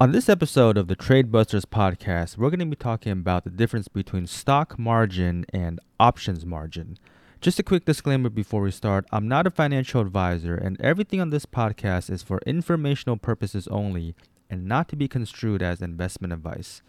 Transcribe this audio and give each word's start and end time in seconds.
On 0.00 0.12
this 0.12 0.28
episode 0.28 0.78
of 0.78 0.86
the 0.86 0.94
Trade 0.94 1.32
Busters 1.32 1.64
podcast, 1.64 2.38
we're 2.38 2.50
going 2.50 2.60
to 2.60 2.66
be 2.66 2.76
talking 2.76 3.10
about 3.10 3.42
the 3.42 3.50
difference 3.50 3.88
between 3.88 4.28
stock 4.28 4.78
margin 4.78 5.44
and 5.52 5.80
options 5.98 6.46
margin. 6.46 6.96
Just 7.40 7.58
a 7.58 7.64
quick 7.64 7.84
disclaimer 7.84 8.30
before 8.30 8.60
we 8.60 8.70
start 8.70 9.06
I'm 9.10 9.26
not 9.26 9.48
a 9.48 9.50
financial 9.50 10.00
advisor, 10.00 10.54
and 10.54 10.80
everything 10.80 11.20
on 11.20 11.30
this 11.30 11.46
podcast 11.46 12.10
is 12.10 12.22
for 12.22 12.38
informational 12.46 13.16
purposes 13.16 13.66
only 13.72 14.14
and 14.48 14.66
not 14.66 14.88
to 14.90 14.94
be 14.94 15.08
construed 15.08 15.64
as 15.64 15.82
investment 15.82 16.32
advice. 16.32 16.80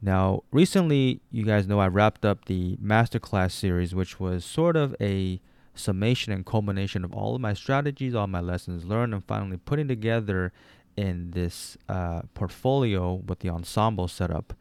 Now, 0.00 0.44
recently, 0.50 1.20
you 1.30 1.44
guys 1.44 1.66
know 1.66 1.78
I 1.78 1.88
wrapped 1.88 2.24
up 2.24 2.46
the 2.46 2.78
masterclass 2.78 3.50
series, 3.50 3.94
which 3.94 4.18
was 4.18 4.46
sort 4.46 4.76
of 4.76 4.96
a 4.98 5.42
summation 5.74 6.32
and 6.32 6.46
culmination 6.46 7.04
of 7.04 7.12
all 7.12 7.34
of 7.34 7.42
my 7.42 7.52
strategies, 7.52 8.14
all 8.14 8.28
my 8.28 8.40
lessons 8.40 8.86
learned, 8.86 9.12
and 9.12 9.24
finally 9.26 9.58
putting 9.58 9.88
together 9.88 10.54
in 10.96 11.30
this 11.32 11.76
uh, 11.88 12.22
portfolio 12.34 13.14
with 13.14 13.40
the 13.40 13.50
ensemble 13.50 14.08
setup. 14.08 14.54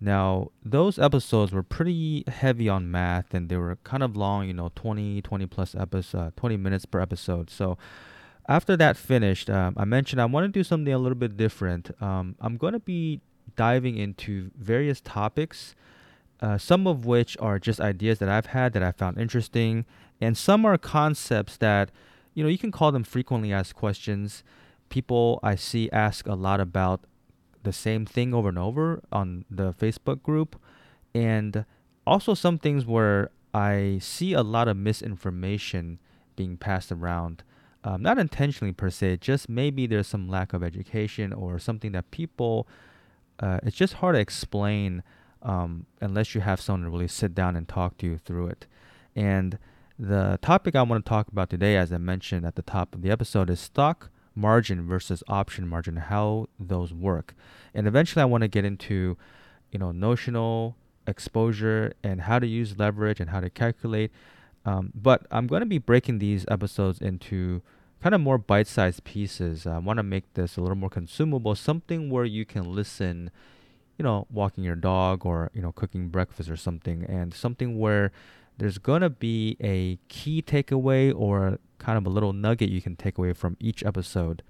Now, 0.00 0.50
those 0.64 0.98
episodes 0.98 1.52
were 1.52 1.62
pretty 1.62 2.24
heavy 2.26 2.68
on 2.68 2.90
math 2.90 3.32
and 3.34 3.48
they 3.48 3.56
were 3.56 3.76
kind 3.84 4.02
of 4.02 4.16
long, 4.16 4.48
you 4.48 4.52
know, 4.52 4.72
20, 4.74 5.22
20 5.22 5.46
plus 5.46 5.74
episodes, 5.76 6.14
uh, 6.14 6.30
20 6.36 6.56
minutes 6.56 6.84
per 6.86 7.00
episode. 7.00 7.50
So, 7.50 7.78
after 8.48 8.76
that 8.76 8.96
finished, 8.96 9.48
um, 9.48 9.74
I 9.76 9.84
mentioned 9.84 10.20
I 10.20 10.24
want 10.24 10.44
to 10.44 10.48
do 10.48 10.64
something 10.64 10.92
a 10.92 10.98
little 10.98 11.16
bit 11.16 11.36
different. 11.36 11.90
Um, 12.02 12.34
I'm 12.40 12.56
going 12.56 12.72
to 12.72 12.80
be 12.80 13.20
diving 13.54 13.96
into 13.96 14.50
various 14.58 15.00
topics, 15.00 15.76
uh, 16.40 16.58
some 16.58 16.88
of 16.88 17.06
which 17.06 17.36
are 17.38 17.60
just 17.60 17.80
ideas 17.80 18.18
that 18.18 18.28
I've 18.28 18.46
had 18.46 18.72
that 18.72 18.82
I 18.82 18.90
found 18.90 19.18
interesting, 19.18 19.84
and 20.20 20.36
some 20.36 20.64
are 20.64 20.76
concepts 20.76 21.56
that, 21.58 21.92
you 22.34 22.42
know, 22.42 22.48
you 22.48 22.58
can 22.58 22.72
call 22.72 22.90
them 22.90 23.04
frequently 23.04 23.52
asked 23.52 23.76
questions 23.76 24.42
people 24.92 25.40
I 25.42 25.54
see 25.54 25.90
ask 25.90 26.26
a 26.26 26.34
lot 26.34 26.60
about 26.60 27.06
the 27.62 27.72
same 27.72 28.04
thing 28.04 28.34
over 28.34 28.50
and 28.50 28.58
over 28.58 29.02
on 29.10 29.46
the 29.50 29.72
Facebook 29.72 30.22
group, 30.22 30.60
and 31.14 31.64
also 32.06 32.34
some 32.34 32.58
things 32.58 32.84
where 32.84 33.30
I 33.54 33.98
see 34.02 34.34
a 34.34 34.42
lot 34.42 34.68
of 34.68 34.76
misinformation 34.76 35.98
being 36.36 36.58
passed 36.58 36.92
around. 36.92 37.42
Um, 37.84 38.02
not 38.02 38.18
intentionally 38.18 38.74
per 38.74 38.90
se, 38.90 39.16
just 39.16 39.48
maybe 39.48 39.86
there's 39.86 40.06
some 40.06 40.28
lack 40.28 40.52
of 40.52 40.62
education 40.62 41.32
or 41.32 41.58
something 41.58 41.92
that 41.92 42.10
people, 42.10 42.68
uh, 43.40 43.60
it's 43.62 43.76
just 43.76 43.94
hard 43.94 44.14
to 44.14 44.20
explain 44.20 45.02
um, 45.40 45.86
unless 46.02 46.34
you 46.34 46.42
have 46.42 46.60
someone 46.60 46.84
to 46.84 46.90
really 46.90 47.08
sit 47.08 47.34
down 47.34 47.56
and 47.56 47.66
talk 47.66 47.96
to 47.98 48.06
you 48.06 48.18
through 48.18 48.48
it. 48.48 48.66
And 49.16 49.58
the 49.98 50.38
topic 50.42 50.76
I 50.76 50.82
want 50.82 51.02
to 51.02 51.08
talk 51.08 51.28
about 51.28 51.48
today, 51.48 51.76
as 51.76 51.92
I 51.92 51.98
mentioned 51.98 52.44
at 52.44 52.56
the 52.56 52.62
top 52.62 52.94
of 52.94 53.00
the 53.00 53.10
episode, 53.10 53.48
is 53.48 53.58
stock 53.58 54.10
margin 54.34 54.86
versus 54.86 55.22
option 55.28 55.66
margin, 55.68 55.96
how 55.96 56.48
those 56.58 56.92
work. 56.92 57.34
And 57.74 57.86
eventually 57.86 58.22
I 58.22 58.26
want 58.26 58.42
to 58.42 58.48
get 58.48 58.64
into, 58.64 59.16
you 59.70 59.78
know, 59.78 59.92
notional 59.92 60.76
exposure 61.06 61.92
and 62.02 62.22
how 62.22 62.38
to 62.38 62.46
use 62.46 62.78
leverage 62.78 63.20
and 63.20 63.30
how 63.30 63.40
to 63.40 63.50
calculate. 63.50 64.10
Um, 64.64 64.92
but 64.94 65.26
I'm 65.30 65.46
going 65.46 65.60
to 65.60 65.66
be 65.66 65.78
breaking 65.78 66.18
these 66.18 66.44
episodes 66.48 67.00
into 67.00 67.62
kind 68.02 68.14
of 68.14 68.20
more 68.20 68.38
bite-sized 68.38 69.04
pieces. 69.04 69.66
I 69.66 69.78
want 69.78 69.98
to 69.98 70.02
make 70.02 70.32
this 70.34 70.56
a 70.56 70.60
little 70.60 70.76
more 70.76 70.90
consumable, 70.90 71.54
something 71.54 72.10
where 72.10 72.24
you 72.24 72.44
can 72.44 72.74
listen, 72.74 73.30
you 73.98 74.02
know, 74.02 74.26
walking 74.30 74.64
your 74.64 74.76
dog 74.76 75.26
or, 75.26 75.50
you 75.54 75.62
know, 75.62 75.72
cooking 75.72 76.08
breakfast 76.08 76.50
or 76.50 76.56
something 76.56 77.04
and 77.04 77.34
something 77.34 77.78
where 77.78 78.12
there's 78.62 78.78
going 78.78 79.00
to 79.00 79.10
be 79.10 79.56
a 79.60 79.98
key 80.06 80.40
takeaway 80.40 81.12
or 81.12 81.58
kind 81.78 81.98
of 81.98 82.06
a 82.06 82.08
little 82.08 82.32
nugget 82.32 82.68
you 82.68 82.80
can 82.80 82.94
take 82.94 83.18
away 83.18 83.32
from 83.32 83.56
each 83.58 83.84
episode. 83.84 84.40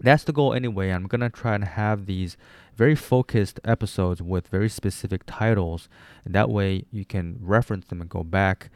That's 0.00 0.24
the 0.24 0.32
goal 0.32 0.54
anyway. 0.54 0.88
I'm 0.88 1.06
going 1.06 1.20
to 1.20 1.28
try 1.28 1.54
and 1.54 1.62
have 1.62 2.06
these 2.06 2.38
very 2.74 2.94
focused 2.94 3.60
episodes 3.64 4.22
with 4.22 4.48
very 4.48 4.70
specific 4.70 5.24
titles. 5.26 5.90
And 6.24 6.34
that 6.34 6.48
way 6.48 6.86
you 6.90 7.04
can 7.04 7.36
reference 7.42 7.84
them 7.88 8.00
and 8.00 8.08
go 8.08 8.22
back. 8.24 8.70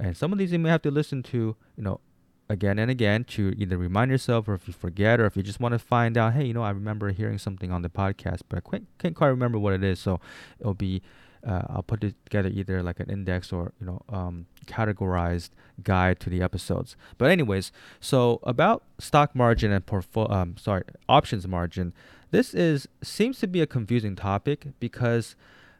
And 0.00 0.16
some 0.16 0.32
of 0.32 0.38
these 0.40 0.50
you 0.50 0.58
may 0.58 0.70
have 0.70 0.82
to 0.82 0.90
listen 0.90 1.22
to, 1.24 1.54
you 1.76 1.84
know, 1.84 2.00
again 2.48 2.80
and 2.80 2.90
again 2.90 3.22
to 3.22 3.54
either 3.56 3.78
remind 3.78 4.10
yourself 4.10 4.48
or 4.48 4.54
if 4.54 4.66
you 4.66 4.74
forget 4.74 5.20
or 5.20 5.26
if 5.26 5.36
you 5.36 5.44
just 5.44 5.60
want 5.60 5.74
to 5.74 5.78
find 5.78 6.18
out, 6.18 6.32
hey, 6.32 6.46
you 6.46 6.54
know, 6.54 6.64
I 6.64 6.70
remember 6.70 7.12
hearing 7.12 7.38
something 7.38 7.70
on 7.70 7.82
the 7.82 7.88
podcast, 7.88 8.40
but 8.48 8.58
I 8.58 8.68
can't, 8.68 8.86
can't 8.98 9.14
quite 9.14 9.28
remember 9.28 9.60
what 9.60 9.74
it 9.74 9.84
is. 9.84 10.00
So 10.00 10.18
it'll 10.58 10.74
be 10.74 11.02
uh, 11.46 11.62
I'll 11.68 11.82
put 11.82 12.00
together 12.00 12.48
either 12.48 12.82
like 12.82 13.00
an 13.00 13.10
index 13.10 13.52
or 13.52 13.72
you 13.80 13.86
know 13.86 14.02
um, 14.08 14.46
categorized 14.66 15.50
guide 15.82 16.20
to 16.20 16.30
the 16.30 16.42
episodes. 16.42 16.96
But 17.18 17.30
anyways, 17.30 17.72
so 18.00 18.40
about 18.44 18.84
stock 18.98 19.34
margin 19.34 19.72
and 19.72 19.84
portfolio, 19.84 20.32
um, 20.32 20.56
sorry, 20.56 20.84
options 21.08 21.46
margin. 21.46 21.92
This 22.30 22.54
is 22.54 22.88
seems 23.02 23.38
to 23.40 23.46
be 23.46 23.60
a 23.60 23.66
confusing 23.66 24.16
topic 24.16 24.68
because 24.80 25.34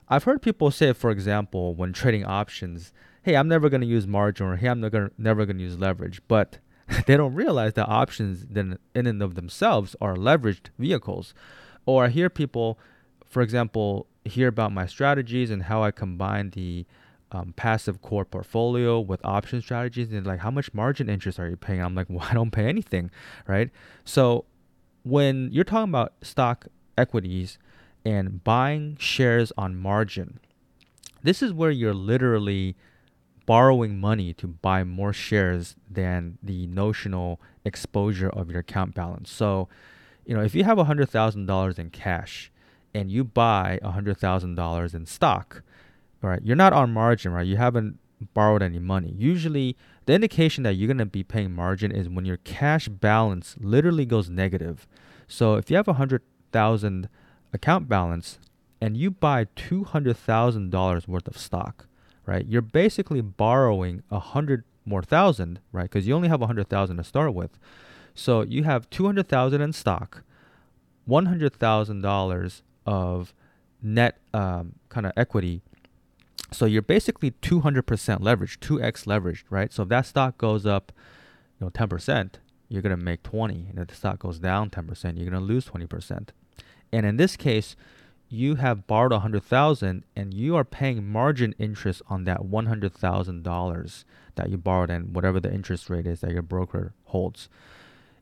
I've 0.09 0.25
heard 0.25 0.43
people 0.43 0.71
say, 0.71 0.93
for 0.93 1.11
example, 1.11 1.75
when 1.75 1.93
trading 1.93 2.25
options, 2.25 2.93
"Hey, 3.23 3.37
I'm 3.37 3.49
never 3.49 3.69
going 3.69 3.81
to 3.81 3.87
use 3.87 4.07
margin," 4.07 4.47
or 4.47 4.57
"Hey, 4.57 4.69
I'm 4.69 4.81
never 4.81 5.13
never 5.17 5.47
going 5.47 5.59
to 5.59 5.63
use 5.63 5.79
leverage," 5.79 6.21
but 6.29 6.59
they 7.07 7.17
don't 7.17 7.35
realize 7.35 7.75
that 7.75 7.89
options 7.89 8.47
then 8.51 8.79
in 8.95 9.07
and 9.07 9.23
of 9.23 9.35
themselves 9.37 9.95
are 10.01 10.17
leveraged 10.17 10.71
vehicles. 10.79 11.35
Or 11.87 12.05
I 12.05 12.09
hear 12.09 12.31
people, 12.31 12.79
for 13.27 13.43
example, 13.43 14.07
hear 14.25 14.49
about 14.49 14.73
my 14.73 14.87
strategies 14.87 15.51
and 15.51 15.65
how 15.65 15.83
I 15.83 15.91
combine 15.91 16.51
the 16.51 16.87
um, 17.33 17.55
passive 17.57 18.03
core 18.03 18.25
portfolio 18.25 19.01
with 19.01 19.25
option 19.25 19.63
strategies 19.63 20.13
and 20.13 20.27
like 20.27 20.41
how 20.41 20.51
much 20.51 20.73
margin 20.75 21.09
interest 21.09 21.39
are 21.41 21.49
you 21.49 21.57
paying? 21.57 21.81
I'm 21.81 21.95
like 21.95 22.07
well 22.11 22.27
i 22.29 22.35
don't 22.35 22.51
pay 22.51 22.67
anything 22.67 23.11
right? 23.47 23.71
So 24.05 24.45
when 25.03 25.51
you're 25.51 25.65
talking 25.65 25.89
about 25.89 26.13
stock 26.23 26.67
equities 26.97 27.59
and 28.05 28.45
buying 28.45 28.97
shares 28.99 29.53
on 29.57 29.77
margin 29.77 30.39
this 31.23 31.43
is 31.43 31.53
where 31.53 31.71
you're 31.71 31.95
literally 31.95 32.77
borrowing 33.47 33.99
money 34.01 34.33
to 34.35 34.47
buy 34.47 34.85
more 34.85 35.13
shares 35.13 35.77
than 35.91 36.39
the 36.43 36.67
notional 36.67 37.41
exposure 37.65 38.29
of 38.29 38.51
your 38.51 38.61
account 38.61 38.95
balance. 38.95 39.31
So 39.31 39.69
you 40.25 40.37
know 40.37 40.43
if 40.43 40.55
you 40.55 40.65
have 40.65 40.79
$100000 40.79 41.79
in 41.79 41.91
cash 41.91 42.52
and 42.95 43.11
you 43.11 43.25
buy 43.25 43.79
$100,000 43.83 44.95
in 44.95 45.07
stock, 45.07 45.63
right? 46.21 46.41
You're 46.43 46.57
not 46.57 46.73
on 46.73 46.93
margin, 46.93 47.33
right? 47.33 47.47
You 47.47 47.57
haven't 47.57 47.99
borrowed 48.35 48.63
any 48.63 48.79
money. 48.79 49.15
Usually, 49.17 49.77
the 50.07 50.15
indication 50.15 50.63
that 50.65 50.75
you're 50.75 50.87
going 50.87 50.99
to 50.99 51.07
be 51.07 51.23
paying 51.23 51.53
margin 51.53 51.93
is 51.93 52.09
when 52.09 52.25
your 52.25 52.37
cash 52.39 52.89
balance 52.89 53.57
literally 53.61 54.07
goes 54.07 54.29
negative. 54.29 54.87
So, 55.27 55.55
if 55.55 55.71
you 55.71 55.77
have 55.77 55.89
a 55.89 55.93
100,000 55.93 57.09
account 57.53 57.89
balance 57.89 58.39
and 58.81 58.97
you 58.97 59.11
buy 59.11 59.47
$200,000 59.57 61.09
worth 61.09 61.29
of 61.29 61.39
stock, 61.39 61.87
right? 62.27 62.47
You're 62.47 62.63
basically 62.63 63.21
borrowing 63.21 64.03
a 64.11 64.15
100 64.15 64.65
more 64.85 65.03
thousand, 65.03 65.61
right? 65.71 65.91
Cuz 65.91 66.07
you 66.07 66.15
only 66.15 66.29
have 66.29 66.41
a 66.41 66.47
100,000 66.47 66.97
to 66.97 67.05
start 67.05 67.35
with. 67.35 67.59
So, 68.15 68.43
you 68.43 68.65
have 68.65 68.91
200,000 68.91 69.61
in 69.61 69.73
stock, 69.73 70.23
$100,000 71.09 72.63
of 72.87 73.35
net 73.83 74.19
um, 74.33 74.75
kind 74.89 75.07
of 75.07 75.13
equity. 75.17 75.63
So 76.53 76.67
you're 76.67 76.83
basically 76.83 77.31
200% 77.31 78.21
leverage, 78.21 78.61
2x 78.61 79.07
leveraged, 79.07 79.45
right? 79.51 79.73
So 79.73 79.83
if 79.85 79.89
that 79.89 80.07
stock 80.07 80.39
goes 80.39 80.67
up, 80.67 80.93
you 81.59 81.67
know, 81.67 81.71
10%, 81.71 82.35
you're 82.69 82.83
going 82.83 82.97
to 82.97 83.03
make 83.03 83.23
20. 83.23 83.67
And 83.71 83.79
if 83.79 83.89
the 83.89 83.95
stock 83.95 84.19
goes 84.19 84.39
down 84.39 84.71
10%, 84.71 85.17
you're 85.17 85.31
going 85.31 85.33
to 85.33 85.41
lose 85.41 85.67
20%. 85.67 86.29
And 86.93 87.07
in 87.07 87.17
this 87.17 87.37
case, 87.37 87.75
you 88.29 88.55
have 88.57 88.87
borrowed 88.87 89.13
100,000 89.13 90.05
and 90.17 90.35
you 90.35 90.57
are 90.57 90.65
paying 90.65 91.07
margin 91.07 91.55
interest 91.59 92.01
on 92.09 92.25
that 92.25 92.41
$100,000 92.41 94.05
that 94.37 94.49
you 94.51 94.57
borrowed 94.57 94.91
and 94.91 95.15
whatever 95.15 95.39
the 95.39 95.53
interest 95.53 95.91
rate 95.91 96.07
is 96.07 96.21
that 96.21 96.31
your 96.31 96.43
broker 96.43 96.95
holds. 97.05 97.51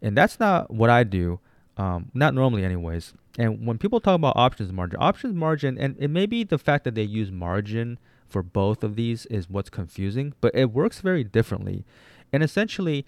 And 0.03 0.17
that's 0.17 0.41
not 0.41 0.73
what 0.73 0.91
I 0.91 1.05
do. 1.05 1.39
Um, 1.77 2.11
not 2.13 2.35
normally, 2.35 2.65
anyways. 2.65 3.15
And 3.39 3.67
when 3.67 3.79
people 3.79 4.01
talk 4.01 4.17
about 4.17 4.37
options 4.37 4.73
margin, 4.73 4.99
options 5.01 5.35
margin, 5.35 5.79
and 5.79 5.97
it 5.99 6.09
may 6.09 6.27
be 6.27 6.45
the 6.45 6.59
fact 6.59 6.85
that 6.85 6.95
they 6.95 7.03
use 7.03 7.31
margin 7.31 7.99
for 8.29 8.43
both 8.43 8.83
of 8.85 8.97
these 8.97 9.27
is 9.27 9.51
what's 9.51 9.71
confusing, 9.71 10.35
but 10.41 10.55
it 10.55 10.73
works 10.73 11.01
very 11.01 11.25
differently. 11.25 11.85
And 12.33 12.43
essentially, 12.43 13.05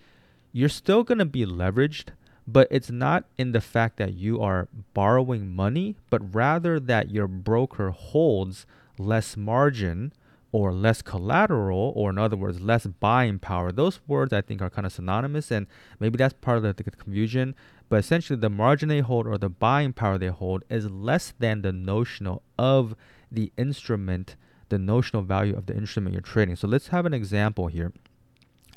you're 0.53 0.69
still 0.69 1.05
going 1.05 1.19
to 1.19 1.25
be 1.25 1.47
leveraged, 1.47 2.09
but 2.47 2.69
it's 2.71 2.91
not 2.91 3.25
in 3.39 3.53
the 3.53 3.61
fact 3.61 3.97
that 3.99 4.15
you 4.15 4.41
are 4.41 4.69
borrowing 4.95 5.55
money, 5.55 5.97
but 6.11 6.35
rather 6.35 6.81
that 6.81 7.11
your 7.11 7.29
broker 7.29 7.91
holds 7.91 8.67
less 8.99 9.37
margin 9.37 10.13
or 10.51 10.71
less 10.73 11.01
collateral, 11.01 11.95
or 11.97 12.11
in 12.11 12.19
other 12.19 12.37
words, 12.37 12.61
less 12.61 12.85
buying 12.87 13.39
power. 13.39 13.73
Those 13.73 14.01
words 14.07 14.35
I 14.35 14.43
think 14.43 14.61
are 14.61 14.69
kind 14.69 14.85
of 14.85 14.93
synonymous, 14.93 15.51
and 15.51 15.67
maybe 15.99 16.19
that's 16.19 16.35
part 16.35 16.59
of 16.59 16.77
the, 16.77 16.85
confusion. 16.85 17.55
But 17.93 17.99
essentially, 17.99 18.39
the 18.39 18.49
margin 18.49 18.89
they 18.89 19.01
hold 19.01 19.27
or 19.27 19.37
the 19.37 19.51
buying 19.51 19.93
power 19.93 20.17
they 20.17 20.29
hold 20.29 20.65
is 20.71 20.89
less 20.89 21.35
than 21.39 21.61
the 21.61 21.73
notional 21.73 22.41
of 22.59 22.97
the 23.31 23.53
instrument, 23.59 24.35
the 24.71 24.79
notional 24.79 25.21
value 25.21 25.55
of 25.55 25.67
the 25.67 25.77
instrument 25.77 26.15
you're 26.15 26.23
trading. 26.23 26.57
So 26.57 26.67
let's 26.67 26.89
have 26.89 27.05
an 27.05 27.13
example 27.13 27.67
here. 27.67 27.93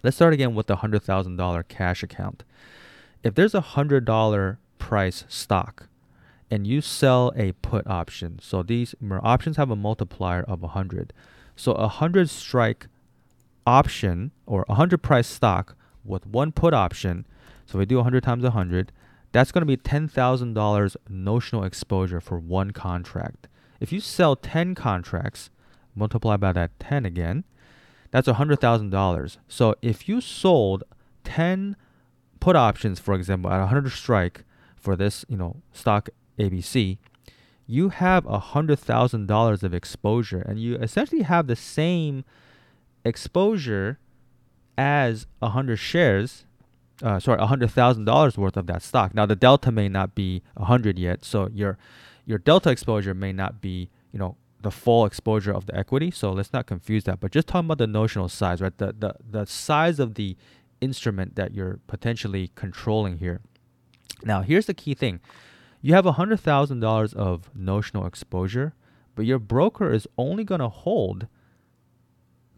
Let's 0.03 0.17
start 0.17 0.33
again 0.33 0.53
with 0.53 0.67
the 0.67 0.75
$100,000 0.75 1.67
cash 1.69 2.03
account. 2.03 2.43
If 3.23 3.35
there's 3.35 3.55
a 3.55 3.61
$100 3.61 4.57
price 4.79 5.23
stock 5.29 5.87
and 6.51 6.67
you 6.67 6.81
sell 6.81 7.31
a 7.37 7.53
put 7.53 7.87
option. 7.87 8.39
So 8.41 8.63
these 8.63 8.95
options 9.01 9.55
have 9.55 9.71
a 9.71 9.77
multiplier 9.77 10.43
of 10.43 10.61
100. 10.61 11.13
So 11.55 11.71
a 11.71 11.87
100 11.87 12.29
strike 12.29 12.87
option 13.65 14.31
or 14.45 14.63
a 14.63 14.73
100 14.73 15.01
price 15.01 15.27
stock 15.27 15.77
with 16.03 16.27
one 16.27 16.51
put 16.51 16.73
option. 16.73 17.25
So 17.65 17.77
if 17.77 17.79
we 17.79 17.85
do 17.85 17.97
100 17.97 18.23
times 18.23 18.43
100. 18.43 18.91
That's 19.31 19.51
going 19.51 19.63
to 19.63 19.65
be 19.65 19.75
$10,000 19.75 20.95
notional 21.09 21.63
exposure 21.65 22.21
for 22.21 22.39
one 22.39 22.71
contract. 22.71 23.49
If 23.81 23.91
you 23.91 23.99
sell 23.99 24.37
10 24.37 24.75
contracts, 24.75 25.49
multiply 25.93 26.37
by 26.37 26.53
that 26.53 26.79
10 26.79 27.05
again, 27.05 27.43
that's 28.11 28.29
$100,000. 28.29 29.37
So 29.49 29.75
if 29.81 30.07
you 30.07 30.21
sold 30.21 30.85
10 31.25 31.75
put 32.39 32.55
options, 32.55 32.99
for 32.99 33.13
example, 33.13 33.51
at 33.51 33.59
100 33.59 33.91
strike 33.91 34.45
for 34.77 34.95
this, 34.95 35.25
you 35.27 35.35
know, 35.35 35.57
stock 35.73 36.09
ABC, 36.39 36.97
you 37.67 37.89
have 37.89 38.23
$100,000 38.23 39.63
of 39.63 39.73
exposure 39.73 40.41
and 40.41 40.59
you 40.59 40.75
essentially 40.77 41.23
have 41.23 41.47
the 41.47 41.57
same 41.57 42.23
exposure 43.03 43.99
as 44.77 45.27
100 45.39 45.75
shares 45.75 46.45
uh, 47.03 47.19
sorry, 47.19 47.45
hundred 47.45 47.71
thousand 47.71 48.05
dollars 48.05 48.37
worth 48.37 48.57
of 48.57 48.67
that 48.67 48.81
stock. 48.81 49.13
Now 49.13 49.25
the 49.25 49.35
delta 49.35 49.71
may 49.71 49.89
not 49.89 50.15
be 50.15 50.43
hundred 50.57 50.97
yet, 50.97 51.25
so 51.25 51.49
your 51.53 51.77
your 52.25 52.37
delta 52.37 52.69
exposure 52.69 53.13
may 53.13 53.33
not 53.33 53.61
be 53.61 53.89
you 54.11 54.19
know 54.19 54.37
the 54.61 54.71
full 54.71 55.05
exposure 55.05 55.53
of 55.53 55.65
the 55.65 55.75
equity. 55.75 56.09
So 56.09 56.31
let's 56.31 56.53
not 56.53 56.65
confuse 56.65 57.03
that. 57.03 57.19
But 57.19 57.31
just 57.31 57.47
talking 57.47 57.67
about 57.67 57.77
the 57.77 57.87
notional 57.87 58.29
size, 58.29 58.61
right? 58.61 58.77
The 58.77 58.95
the 58.97 59.15
the 59.29 59.45
size 59.45 59.99
of 59.99 60.15
the 60.15 60.37
instrument 60.81 61.35
that 61.35 61.53
you're 61.53 61.79
potentially 61.87 62.51
controlling 62.55 63.17
here. 63.17 63.41
Now 64.23 64.41
here's 64.41 64.65
the 64.65 64.73
key 64.73 64.93
thing: 64.93 65.19
you 65.81 65.93
have 65.93 66.05
hundred 66.05 66.39
thousand 66.39 66.79
dollars 66.79 67.13
of 67.13 67.49
notional 67.53 68.05
exposure, 68.05 68.73
but 69.15 69.25
your 69.25 69.39
broker 69.39 69.91
is 69.91 70.07
only 70.17 70.43
going 70.43 70.61
to 70.61 70.69
hold 70.69 71.27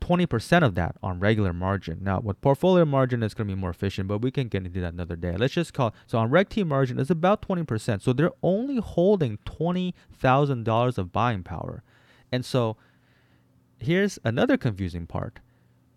20% 0.07 0.63
of 0.63 0.75
that 0.75 0.95
on 1.03 1.19
regular 1.19 1.51
margin. 1.51 1.99
Now, 2.01 2.19
with 2.19 2.39
portfolio 2.39 2.85
margin, 2.85 3.23
it's 3.23 3.33
going 3.33 3.47
to 3.47 3.55
be 3.55 3.59
more 3.59 3.71
efficient, 3.71 4.07
but 4.07 4.21
we 4.21 4.31
can 4.31 4.47
get 4.47 4.65
into 4.65 4.79
that 4.81 4.93
another 4.93 5.15
day. 5.15 5.35
Let's 5.35 5.53
just 5.53 5.73
call 5.73 5.93
so 6.05 6.17
on 6.17 6.29
Reg 6.29 6.49
T 6.49 6.63
margin 6.63 6.99
is 6.99 7.11
about 7.11 7.41
20%. 7.41 8.01
So 8.01 8.13
they're 8.13 8.31
only 8.41 8.77
holding 8.77 9.37
$20,000 9.45 10.97
of 10.97 11.11
buying 11.11 11.43
power. 11.43 11.83
And 12.31 12.45
so 12.45 12.77
here's 13.79 14.17
another 14.23 14.55
confusing 14.55 15.07
part. 15.07 15.39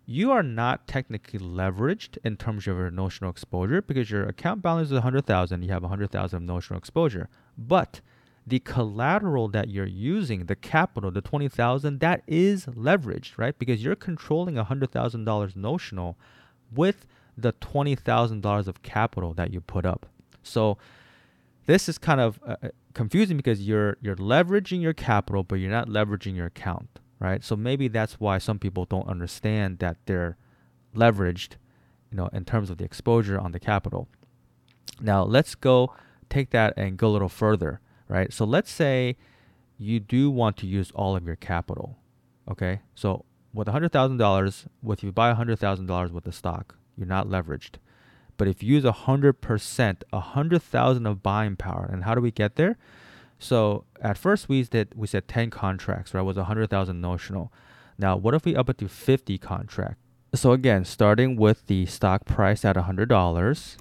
You 0.07 0.33
are 0.33 0.43
not 0.43 0.89
technically 0.89 1.39
leveraged 1.39 2.19
in 2.25 2.37
terms 2.37 2.67
of 2.67 2.77
your 2.79 2.91
notional 2.91 3.31
exposure 3.31 3.81
because 3.81 4.11
your 4.11 4.25
account 4.25 4.61
balance 4.61 4.89
is 4.89 4.95
100,000, 4.95 5.63
you 5.63 5.71
have 5.71 5.83
100,000 5.83 6.37
of 6.37 6.43
notional 6.43 6.79
exposure. 6.79 7.29
But 7.57 8.01
the 8.47 8.59
collateral 8.59 9.49
that 9.49 9.69
you're 9.69 9.87
using, 9.87 10.47
the 10.47 10.57
capital, 10.57 11.11
the 11.11 11.21
20,000, 11.21 12.01
that 12.01 12.23
is 12.27 12.67
leveraged, 12.67 13.39
right? 13.39 13.59
Because 13.59 13.85
you're 13.85 13.95
controlling 13.95 14.57
$100,000 14.57 15.57
notional 15.57 16.17
with 16.75 17.07
the 17.37 17.53
$20,000 17.53 18.67
of 18.67 18.83
capital 18.83 19.35
that 19.35 19.53
you 19.53 19.61
put 19.61 19.87
up. 19.87 20.07
So 20.43 20.79
this 21.67 21.89
is 21.89 21.99
kind 21.99 22.21
of 22.21 22.41
uh, 22.47 22.57
uh, 22.63 22.69
confusing 22.95 23.37
because 23.37 23.63
you're 23.63 23.97
you're 24.01 24.17
leveraging 24.17 24.81
your 24.81 24.93
capital 24.93 25.45
but 25.45 25.57
you're 25.57 25.71
not 25.71 25.89
leveraging 25.89 26.35
your 26.35 26.47
account, 26.47 26.99
right? 27.19 27.45
So 27.45 27.57
maybe 27.57 27.89
that's 27.89 28.15
why 28.15 28.39
some 28.39 28.59
people 28.59 28.85
don't 28.85 29.07
understand 29.07 29.79
that 29.79 29.99
they're 30.07 30.37
leveraged, 30.95 31.57
you 32.11 32.17
know, 32.17 32.29
in 32.33 32.45
terms 32.45 32.71
of 32.71 32.79
the 32.79 32.85
exposure 32.85 33.39
on 33.39 33.53
the 33.53 33.61
capital. 33.61 34.09
Now, 35.01 35.23
let's 35.23 35.55
go 35.55 35.95
take 36.29 36.51
that 36.51 36.75
and 36.77 36.97
go 36.97 37.09
a 37.09 37.13
little 37.13 37.29
further 37.29 37.81
right? 38.11 38.33
So 38.33 38.45
let's 38.45 38.71
say 38.71 39.17
you 39.79 40.01
do 40.01 40.31
want 40.31 40.57
to 40.59 40.67
use 40.67 40.91
all 40.95 41.17
of 41.17 41.25
your 41.25 41.37
capital, 41.37 41.97
okay? 42.51 42.81
So 42.95 43.25
with 43.55 43.69
$100,000, 43.69 44.67
with 44.83 45.03
you 45.03 45.13
buy 45.13 45.33
$100,000 45.33 46.11
worth 46.11 46.27
of 46.27 46.35
stock, 46.35 46.75
you're 46.97 47.07
not 47.07 47.29
leveraged. 47.29 47.77
But 48.37 48.49
if 48.49 48.63
you 48.63 48.75
use 48.75 48.85
100%, 48.85 50.03
100,000 50.11 51.07
of 51.07 51.23
buying 51.23 51.57
power, 51.57 51.89
and 51.91 52.05
how 52.05 52.15
do 52.15 52.21
we 52.21 52.31
get 52.31 52.57
there? 52.57 52.77
So 53.39 53.85
at 54.03 54.19
first 54.19 54.49
we 54.49 54.63
did 54.65 54.95
we 54.95 55.07
said 55.07 55.29
10 55.29 55.51
contracts, 55.51 56.13
right? 56.13 56.21
It 56.21 56.25
was 56.25 56.37
100,000 56.37 57.01
notional. 57.01 57.53
Now, 57.97 58.17
what 58.17 58.35
if 58.35 58.45
we 58.45 58.57
up 58.57 58.69
it 58.69 58.79
to 58.79 58.89
50 58.89 59.39
contract? 59.39 59.99
So 60.35 60.53
again, 60.53 60.85
starting 60.85 61.37
with 61.37 61.67
the 61.67 61.87
stock 61.87 62.25
price 62.25 62.65
at 62.65 62.77
$100, 62.77 63.77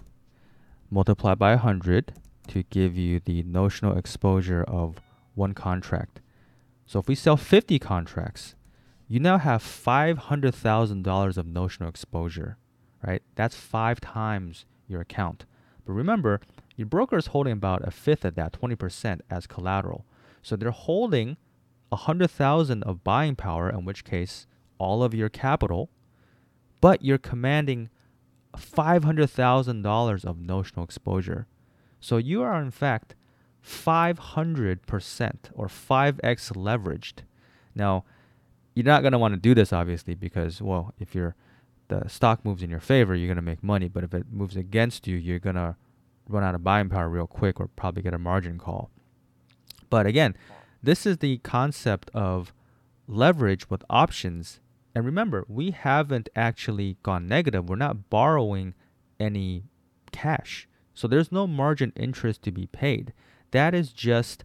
multiply 0.89 1.35
by 1.35 1.51
100, 1.51 2.13
to 2.49 2.63
give 2.63 2.97
you 2.97 3.19
the 3.19 3.43
notional 3.43 3.97
exposure 3.97 4.63
of 4.63 4.99
one 5.35 5.53
contract. 5.53 6.21
So 6.85 6.99
if 6.99 7.07
we 7.07 7.15
sell 7.15 7.37
50 7.37 7.79
contracts, 7.79 8.55
you 9.07 9.19
now 9.19 9.37
have 9.37 9.63
$500,000 9.63 11.37
of 11.37 11.45
notional 11.47 11.89
exposure, 11.89 12.57
right? 13.05 13.21
That's 13.35 13.55
five 13.55 14.01
times 14.01 14.65
your 14.87 15.01
account. 15.01 15.45
But 15.85 15.93
remember, 15.93 16.41
your 16.75 16.87
broker 16.87 17.17
is 17.17 17.27
holding 17.27 17.53
about 17.53 17.87
a 17.87 17.91
fifth 17.91 18.25
of 18.25 18.35
that, 18.35 18.53
20% 18.53 19.21
as 19.29 19.47
collateral. 19.47 20.05
So 20.41 20.55
they're 20.55 20.71
holding 20.71 21.37
100,000 21.89 22.83
of 22.83 23.03
buying 23.03 23.35
power, 23.35 23.69
in 23.69 23.85
which 23.85 24.03
case 24.03 24.47
all 24.77 25.03
of 25.03 25.13
your 25.13 25.29
capital, 25.29 25.89
but 26.81 27.03
you're 27.03 27.17
commanding 27.17 27.89
$500,000 28.55 30.25
of 30.25 30.39
notional 30.39 30.85
exposure. 30.85 31.47
So 31.99 32.17
you 32.17 32.41
are 32.41 32.61
in 32.61 32.71
fact 32.71 33.15
500% 33.65 35.33
or 35.53 35.67
5x 35.67 36.53
leveraged. 36.53 37.23
Now, 37.75 38.05
you're 38.73 38.85
not 38.85 39.01
going 39.01 39.11
to 39.11 39.19
want 39.19 39.33
to 39.33 39.39
do 39.39 39.53
this 39.53 39.73
obviously 39.73 40.15
because 40.15 40.61
well, 40.61 40.93
if 40.99 41.13
you're 41.13 41.35
the 41.89 42.07
stock 42.07 42.45
moves 42.45 42.63
in 42.63 42.69
your 42.69 42.79
favor, 42.79 43.15
you're 43.15 43.27
going 43.27 43.35
to 43.35 43.41
make 43.41 43.63
money, 43.63 43.87
but 43.87 44.03
if 44.03 44.13
it 44.13 44.27
moves 44.31 44.55
against 44.55 45.07
you, 45.07 45.17
you're 45.17 45.39
going 45.39 45.55
to 45.55 45.75
run 46.27 46.43
out 46.43 46.55
of 46.55 46.63
buying 46.63 46.87
power 46.87 47.09
real 47.09 47.27
quick 47.27 47.59
or 47.59 47.67
probably 47.67 48.03
get 48.03 48.13
a 48.13 48.19
margin 48.19 48.57
call. 48.57 48.89
But 49.89 50.05
again, 50.05 50.37
this 50.81 51.05
is 51.05 51.17
the 51.17 51.39
concept 51.39 52.09
of 52.13 52.53
leverage 53.07 53.69
with 53.69 53.83
options. 53.89 54.61
And 54.95 55.03
remember, 55.03 55.45
we 55.47 55.71
haven't 55.71 56.29
actually 56.35 56.97
gone 57.03 57.27
negative. 57.27 57.67
We're 57.67 57.75
not 57.75 58.09
borrowing 58.09 58.75
any 59.19 59.63
cash. 60.11 60.67
So 60.99 61.07
there's 61.07 61.31
no 61.31 61.47
margin 61.47 61.93
interest 61.95 62.41
to 62.41 62.51
be 62.51 62.67
paid. 62.67 63.13
That 63.51 63.73
is 63.73 63.93
just 63.93 64.43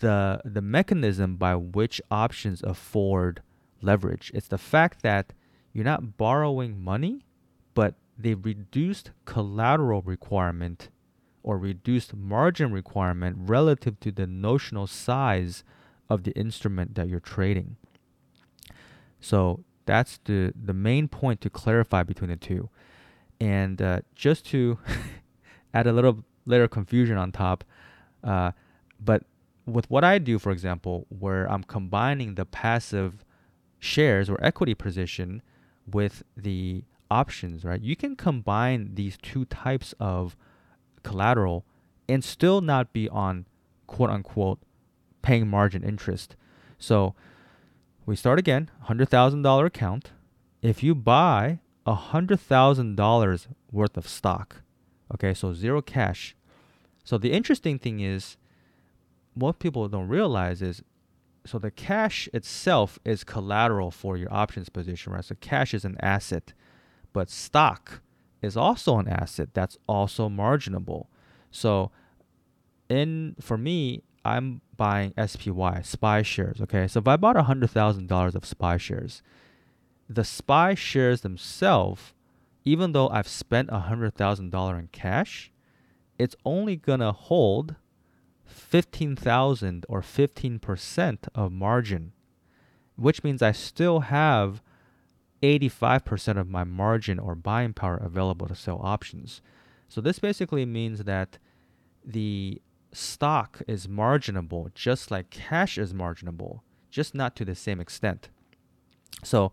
the 0.00 0.40
the 0.42 0.62
mechanism 0.62 1.36
by 1.36 1.56
which 1.56 2.00
options 2.10 2.62
afford 2.62 3.42
leverage. 3.82 4.30
It's 4.32 4.48
the 4.48 4.56
fact 4.56 5.02
that 5.02 5.34
you're 5.74 5.84
not 5.84 6.16
borrowing 6.16 6.82
money, 6.82 7.26
but 7.74 7.96
they 8.18 8.32
reduced 8.32 9.10
collateral 9.26 10.00
requirement 10.00 10.88
or 11.42 11.58
reduced 11.58 12.16
margin 12.16 12.72
requirement 12.72 13.36
relative 13.38 14.00
to 14.00 14.10
the 14.10 14.26
notional 14.26 14.86
size 14.86 15.64
of 16.08 16.22
the 16.22 16.32
instrument 16.32 16.94
that 16.94 17.10
you're 17.10 17.20
trading. 17.20 17.76
So 19.20 19.64
that's 19.84 20.18
the 20.24 20.54
the 20.56 20.72
main 20.72 21.08
point 21.08 21.42
to 21.42 21.50
clarify 21.50 22.04
between 22.04 22.30
the 22.30 22.36
two. 22.36 22.70
And 23.38 23.82
uh, 23.82 24.00
just 24.14 24.46
to 24.46 24.78
add 25.74 25.86
a 25.86 25.92
little 25.92 26.24
layer 26.46 26.64
of 26.64 26.70
confusion 26.70 27.16
on 27.16 27.32
top. 27.32 27.64
Uh, 28.22 28.52
but 29.00 29.24
with 29.66 29.88
what 29.90 30.04
I 30.04 30.18
do, 30.18 30.38
for 30.38 30.50
example, 30.50 31.06
where 31.08 31.50
I'm 31.50 31.62
combining 31.62 32.34
the 32.34 32.44
passive 32.44 33.24
shares 33.78 34.28
or 34.28 34.42
equity 34.42 34.74
position 34.74 35.42
with 35.86 36.22
the 36.36 36.84
options, 37.10 37.64
right? 37.64 37.80
You 37.80 37.96
can 37.96 38.16
combine 38.16 38.94
these 38.94 39.16
two 39.20 39.44
types 39.44 39.94
of 40.00 40.36
collateral 41.02 41.64
and 42.08 42.24
still 42.24 42.60
not 42.60 42.92
be 42.92 43.08
on 43.08 43.46
quote 43.86 44.10
unquote 44.10 44.58
paying 45.22 45.48
margin 45.48 45.82
interest. 45.82 46.36
So 46.78 47.14
we 48.06 48.16
start 48.16 48.38
again, 48.38 48.70
$100,000 48.86 49.66
account. 49.66 50.12
If 50.62 50.82
you 50.82 50.94
buy 50.94 51.60
$100,000 51.86 53.46
worth 53.70 53.96
of 53.96 54.08
stock, 54.08 54.62
Okay, 55.14 55.34
so 55.34 55.52
zero 55.52 55.80
cash. 55.80 56.36
So 57.04 57.18
the 57.18 57.32
interesting 57.32 57.78
thing 57.78 58.00
is, 58.00 58.36
what 59.34 59.58
people 59.58 59.88
don't 59.88 60.08
realize 60.08 60.60
is, 60.60 60.82
so 61.46 61.58
the 61.58 61.70
cash 61.70 62.28
itself 62.34 62.98
is 63.04 63.24
collateral 63.24 63.90
for 63.90 64.16
your 64.16 64.32
options 64.32 64.68
position, 64.68 65.12
right? 65.12 65.24
So 65.24 65.34
cash 65.40 65.72
is 65.72 65.84
an 65.84 65.96
asset, 66.00 66.52
but 67.12 67.30
stock 67.30 68.02
is 68.42 68.56
also 68.56 68.98
an 68.98 69.08
asset 69.08 69.54
that's 69.54 69.78
also 69.86 70.28
marginable. 70.28 71.08
So 71.50 71.90
in 72.88 73.36
for 73.40 73.56
me, 73.56 74.02
I'm 74.24 74.60
buying 74.76 75.14
SPY, 75.16 75.82
SPY 75.82 76.22
shares. 76.22 76.60
Okay, 76.60 76.86
so 76.86 76.98
if 76.98 77.08
I 77.08 77.16
bought 77.16 77.36
hundred 77.36 77.70
thousand 77.70 78.08
dollars 78.08 78.34
of 78.34 78.44
SPY 78.44 78.76
shares, 78.76 79.22
the 80.08 80.24
SPY 80.24 80.74
shares 80.74 81.22
themselves 81.22 82.12
even 82.68 82.92
though 82.92 83.08
I've 83.08 83.28
spent 83.28 83.70
$100,000 83.70 84.78
in 84.78 84.88
cash, 84.88 85.50
it's 86.18 86.36
only 86.44 86.76
going 86.76 87.00
to 87.00 87.12
hold 87.12 87.76
15,000 88.44 89.86
or 89.88 90.02
15% 90.02 91.28
of 91.34 91.50
margin, 91.50 92.12
which 92.96 93.24
means 93.24 93.40
I 93.40 93.52
still 93.52 94.00
have 94.00 94.62
85% 95.42 96.38
of 96.38 96.50
my 96.50 96.64
margin 96.64 97.18
or 97.18 97.34
buying 97.34 97.72
power 97.72 97.96
available 97.96 98.46
to 98.48 98.54
sell 98.54 98.80
options. 98.82 99.40
So 99.88 100.02
this 100.02 100.18
basically 100.18 100.66
means 100.66 101.04
that 101.04 101.38
the 102.04 102.60
stock 102.92 103.62
is 103.66 103.88
marginable 103.88 104.68
just 104.74 105.10
like 105.10 105.30
cash 105.30 105.78
is 105.78 105.94
marginable, 105.94 106.62
just 106.90 107.14
not 107.14 107.34
to 107.36 107.46
the 107.46 107.54
same 107.54 107.80
extent. 107.80 108.28
So 109.24 109.52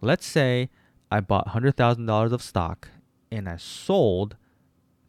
let's 0.00 0.26
say 0.26 0.68
I 1.10 1.20
bought 1.20 1.48
$100,000 1.48 2.32
of 2.32 2.42
stock 2.42 2.88
and 3.30 3.48
I 3.48 3.56
sold 3.56 4.36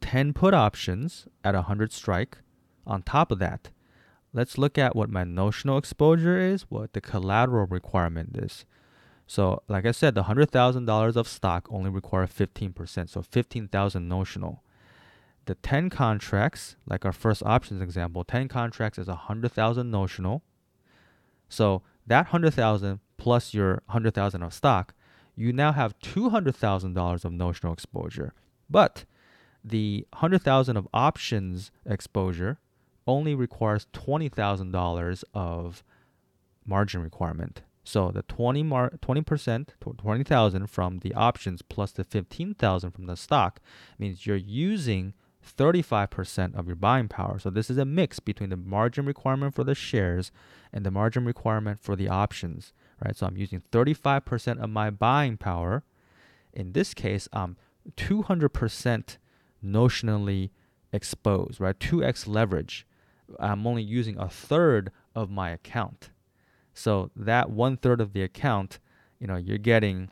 10 0.00 0.32
put 0.32 0.54
options 0.54 1.26
at 1.44 1.54
100 1.54 1.92
strike. 1.92 2.38
On 2.86 3.02
top 3.02 3.30
of 3.30 3.38
that, 3.40 3.70
let's 4.32 4.56
look 4.58 4.78
at 4.78 4.96
what 4.96 5.10
my 5.10 5.24
notional 5.24 5.78
exposure 5.78 6.38
is, 6.38 6.62
what 6.68 6.92
the 6.92 7.00
collateral 7.00 7.66
requirement 7.66 8.36
is. 8.36 8.64
So, 9.26 9.62
like 9.68 9.84
I 9.84 9.90
said, 9.90 10.14
the 10.14 10.22
$100,000 10.22 11.16
of 11.16 11.28
stock 11.28 11.68
only 11.70 11.90
require 11.90 12.26
15%, 12.26 13.10
so 13.10 13.20
15,000 13.20 14.08
notional. 14.08 14.62
The 15.44 15.54
10 15.56 15.90
contracts, 15.90 16.76
like 16.86 17.04
our 17.04 17.12
first 17.12 17.42
options 17.42 17.82
example, 17.82 18.24
10 18.24 18.48
contracts 18.48 18.98
is 18.98 19.06
100,000 19.06 19.90
notional. 19.90 20.42
So, 21.50 21.82
that 22.06 22.26
100,000 22.26 23.00
plus 23.18 23.52
your 23.52 23.82
100,000 23.86 24.42
of 24.42 24.54
stock, 24.54 24.94
you 25.38 25.52
now 25.52 25.72
have 25.72 25.98
$200,000 26.00 27.24
of 27.24 27.32
notional 27.32 27.72
exposure. 27.72 28.34
But 28.68 29.04
the 29.64 30.04
100,000 30.12 30.76
of 30.76 30.88
options 30.92 31.70
exposure 31.86 32.58
only 33.06 33.34
requires 33.34 33.86
$20,000 33.92 35.24
of 35.32 35.84
margin 36.66 37.02
requirement. 37.02 37.62
So 37.84 38.10
the 38.10 38.22
20 38.22 38.62
mar- 38.64 38.92
20% 39.00 39.68
20,000 39.96 40.66
from 40.66 40.98
the 40.98 41.14
options 41.14 41.62
plus 41.62 41.92
the 41.92 42.04
15,000 42.04 42.90
from 42.90 43.06
the 43.06 43.16
stock 43.16 43.60
means 43.98 44.26
you're 44.26 44.36
using 44.36 45.14
35% 45.56 46.54
of 46.54 46.66
your 46.66 46.76
buying 46.76 47.08
power. 47.08 47.38
So 47.38 47.48
this 47.48 47.70
is 47.70 47.78
a 47.78 47.84
mix 47.84 48.20
between 48.20 48.50
the 48.50 48.56
margin 48.56 49.06
requirement 49.06 49.54
for 49.54 49.64
the 49.64 49.74
shares 49.74 50.30
and 50.72 50.84
the 50.84 50.90
margin 50.90 51.24
requirement 51.24 51.80
for 51.80 51.96
the 51.96 52.08
options, 52.08 52.74
right? 53.04 53.16
So 53.16 53.26
I'm 53.26 53.36
using 53.36 53.62
35% 53.72 54.62
of 54.62 54.70
my 54.70 54.90
buying 54.90 55.36
power. 55.36 55.84
In 56.52 56.72
this 56.72 56.94
case, 56.94 57.28
I'm 57.32 57.56
200% 57.96 59.16
notionally 59.64 60.50
exposed, 60.92 61.60
right? 61.60 61.78
2x 61.78 62.26
leverage. 62.26 62.86
I'm 63.38 63.66
only 63.66 63.82
using 63.82 64.18
a 64.18 64.28
third 64.28 64.90
of 65.14 65.30
my 65.30 65.50
account. 65.50 66.10
So 66.72 67.10
that 67.16 67.50
one 67.50 67.76
third 67.76 68.00
of 68.00 68.12
the 68.12 68.22
account, 68.22 68.78
you 69.18 69.26
know, 69.26 69.36
you're 69.36 69.58
getting 69.58 70.10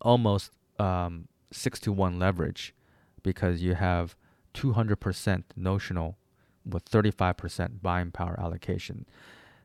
almost 0.00 0.52
um, 0.78 1.28
six 1.50 1.78
to 1.80 1.92
one 1.92 2.18
leverage 2.18 2.74
because 3.22 3.62
you 3.62 3.74
have 3.74 4.16
200% 4.54 5.44
notional 5.56 6.16
with 6.64 6.84
35% 6.90 7.82
buying 7.82 8.10
power 8.10 8.38
allocation. 8.38 9.04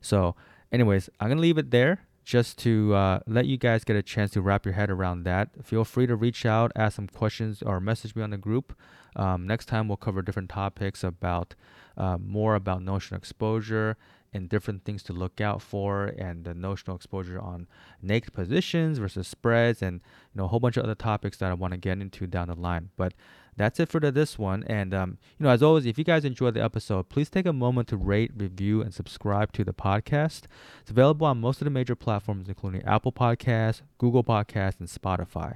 So, 0.02 0.36
anyways, 0.72 1.10
I'm 1.20 1.30
gonna 1.30 1.42
leave 1.42 1.58
it 1.58 1.72
there 1.72 2.00
just 2.30 2.60
to 2.60 2.94
uh, 2.94 3.20
let 3.26 3.48
you 3.48 3.58
guys 3.58 3.84
get 3.84 3.96
a 3.96 4.04
chance 4.04 4.30
to 4.30 4.40
wrap 4.40 4.64
your 4.64 4.76
head 4.76 4.92
around 4.92 5.24
that. 5.24 5.50
Feel 5.66 5.84
free 5.84 6.06
to 6.06 6.16
reach 6.16 6.46
out, 6.46 6.72
ask 6.76 6.96
some 6.96 7.08
questions, 7.08 7.64
or 7.64 7.80
message 7.80 8.16
me 8.16 8.22
on 8.22 8.30
the 8.30 8.38
group. 8.38 8.78
Um, 9.16 9.48
next 9.48 9.66
time 9.66 9.88
we'll 9.88 9.98
cover 9.98 10.22
different 10.22 10.48
topics 10.48 11.04
about 11.04 11.56
uh, 11.98 12.20
more 12.20 12.54
about 12.54 12.84
notion 12.84 13.18
exposure 13.18 13.98
and 14.34 14.50
different 14.50 14.84
things 14.86 15.04
to 15.04 15.14
look 15.14 15.42
out 15.42 15.62
for 15.62 16.06
and 16.06 16.46
the 16.46 16.54
notional 16.54 16.96
exposure 16.96 17.40
on 17.40 17.68
naked 18.02 18.34
positions 18.34 18.98
versus 18.98 19.28
spreads 19.28 19.82
and 19.82 20.02
you 20.34 20.40
know 20.40 20.46
a 20.46 20.48
whole 20.48 20.60
bunch 20.60 20.78
of 20.78 20.84
other 20.84 20.96
topics 20.96 21.38
that 21.38 21.50
I 21.50 21.54
want 21.54 21.74
to 21.74 21.78
get 21.78 22.00
into 22.00 22.28
down 22.28 22.48
the 22.48 22.56
line. 22.56 22.90
But 22.96 23.14
that's 23.60 23.80
it 23.80 23.90
for 23.90 24.00
this 24.00 24.40
one. 24.40 24.64
And 24.68 24.94
um, 24.94 25.18
you 25.38 25.44
know, 25.44 25.50
as 25.50 25.62
always, 25.62 25.86
if 25.86 25.98
you 25.98 26.04
guys 26.04 26.24
enjoyed 26.24 26.54
the 26.54 26.64
episode, 26.64 27.10
please 27.10 27.30
take 27.30 27.46
a 27.46 27.54
moment 27.54 27.90
to 27.90 27.98
rate, 27.98 28.32
review, 28.36 28.82
and 28.82 28.94
subscribe 28.94 29.52
to 29.54 29.64
the 29.66 29.74
podcast. 29.74 30.44
It's 30.82 30.92
available 30.92 31.28
on 31.28 31.42
most 31.42 31.60
of 31.60 31.66
the 31.66 31.72
major 31.72 31.96
platforms, 31.96 32.48
including 32.48 32.84
Apple 32.84 33.12
Podcasts, 33.12 33.82
Google 33.98 34.24
Podcasts, 34.24 34.80
and 34.80 34.88
Spotify. 34.88 35.56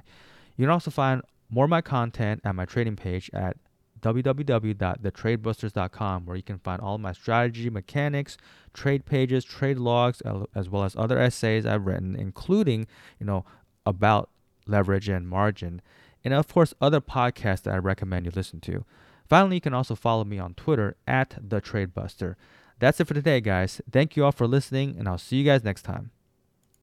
You 0.56 0.64
can 0.64 0.70
also 0.70 0.90
find 0.90 1.22
more 1.48 1.64
of 1.64 1.70
my 1.70 1.80
content 1.80 2.40
at 2.44 2.54
my 2.54 2.66
trading 2.66 2.96
page 2.96 3.30
at 3.32 3.56
www.thetradebusters.com, 4.04 6.26
where 6.26 6.36
you 6.36 6.42
can 6.42 6.58
find 6.58 6.82
all 6.82 6.98
my 6.98 7.12
strategy, 7.12 7.70
mechanics, 7.70 8.36
trade 8.74 9.06
pages, 9.06 9.44
trade 9.44 9.78
logs, 9.78 10.22
as 10.54 10.68
well 10.68 10.84
as 10.84 10.94
other 10.94 11.18
essays 11.18 11.64
I've 11.64 11.86
written, 11.86 12.14
including, 12.14 12.86
you 13.18 13.24
know, 13.24 13.46
about 13.86 14.28
leverage 14.66 15.08
and 15.08 15.26
margin, 15.26 15.80
and 16.22 16.34
of 16.34 16.48
course, 16.48 16.74
other 16.80 17.00
podcasts 17.00 17.62
that 17.62 17.74
I 17.74 17.78
recommend 17.78 18.26
you 18.26 18.32
listen 18.34 18.60
to. 18.60 18.84
Finally, 19.26 19.56
you 19.56 19.62
can 19.62 19.74
also 19.74 19.94
follow 19.94 20.24
me 20.24 20.38
on 20.38 20.54
Twitter 20.54 20.96
at 21.06 21.38
the 21.40 21.62
Trade 21.62 21.94
Buster. 21.94 22.36
That's 22.78 23.00
it 23.00 23.06
for 23.06 23.14
today, 23.14 23.40
guys. 23.40 23.80
Thank 23.90 24.16
you 24.16 24.24
all 24.24 24.32
for 24.32 24.46
listening, 24.46 24.96
and 24.98 25.08
I'll 25.08 25.16
see 25.16 25.36
you 25.36 25.44
guys 25.44 25.64
next 25.64 25.82
time. 25.82 26.10